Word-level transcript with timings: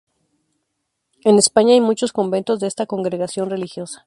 En 1.23 1.37
España, 1.37 1.73
hay 1.75 1.79
muchos 1.79 2.11
conventos 2.11 2.59
de 2.59 2.65
esta 2.65 2.87
congregación 2.87 3.51
religiosa. 3.51 3.99